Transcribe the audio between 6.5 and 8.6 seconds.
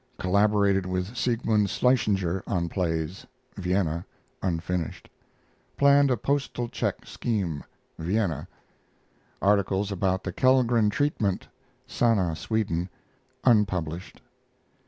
check scheme (Vienna).